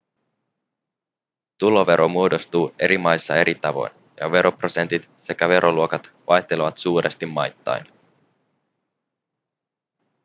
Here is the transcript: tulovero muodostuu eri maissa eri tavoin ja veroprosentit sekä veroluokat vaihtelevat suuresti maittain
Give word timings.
tulovero 1.57 2.07
muodostuu 2.07 2.75
eri 2.79 2.97
maissa 2.97 3.35
eri 3.35 3.55
tavoin 3.55 3.91
ja 4.17 4.31
veroprosentit 4.31 5.09
sekä 5.17 5.49
veroluokat 5.49 6.11
vaihtelevat 6.27 6.77
suuresti 6.77 7.25
maittain 7.25 7.85